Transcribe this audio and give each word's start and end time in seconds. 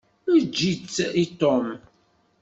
Eǧǧ-itt 0.37 0.95
i 1.23 1.25
Tom. 1.39 1.67